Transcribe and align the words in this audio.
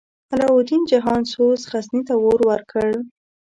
علاوالدین 0.33 0.83
جهان 0.91 1.23
سوز، 1.31 1.59
غزني 1.71 2.01
ته 2.07 2.13
اور 2.23 2.39
ورکړ. 2.49 2.89